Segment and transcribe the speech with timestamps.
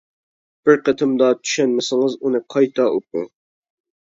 [0.69, 3.29] بىر قېتىمدا چۈشەنمىسىڭىز ئۇنى قايتا ئوقۇڭ.